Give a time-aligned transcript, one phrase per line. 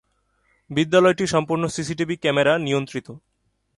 [0.69, 3.07] বিদ্যালয়টি সম্পূর্ণ "CCTV camera" নিয়ন্ত্রিত।